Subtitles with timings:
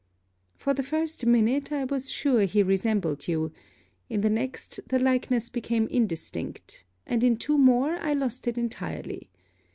[0.57, 3.51] For the first minute, I was sure he resembled you;
[4.09, 9.29] in the next, the likeness became indistinct; and in two more, I lost it entirely.